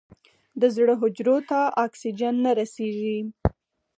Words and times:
د 0.61 0.63
زړه 0.75 0.93
حجرو 1.01 1.37
ته 1.49 1.59
اکسیجن 1.85 2.35
نه 2.45 2.51
رسېږي. 2.59 3.17